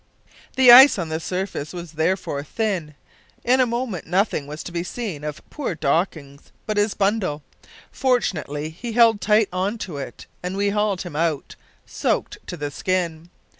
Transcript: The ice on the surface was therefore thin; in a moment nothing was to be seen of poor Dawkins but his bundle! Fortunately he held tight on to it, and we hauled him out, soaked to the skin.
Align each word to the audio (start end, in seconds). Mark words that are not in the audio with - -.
The 0.55 0.71
ice 0.71 0.97
on 0.97 1.09
the 1.09 1.19
surface 1.19 1.73
was 1.73 1.91
therefore 1.91 2.41
thin; 2.43 2.95
in 3.43 3.59
a 3.59 3.67
moment 3.67 4.07
nothing 4.07 4.47
was 4.47 4.63
to 4.63 4.71
be 4.71 4.81
seen 4.81 5.23
of 5.23 5.47
poor 5.51 5.75
Dawkins 5.75 6.51
but 6.65 6.77
his 6.77 6.95
bundle! 6.95 7.43
Fortunately 7.91 8.71
he 8.71 8.93
held 8.93 9.21
tight 9.21 9.47
on 9.53 9.77
to 9.77 9.97
it, 9.97 10.25
and 10.41 10.57
we 10.57 10.69
hauled 10.71 11.03
him 11.03 11.15
out, 11.15 11.55
soaked 11.85 12.39
to 12.47 12.57
the 12.57 12.71
skin. 12.71 13.29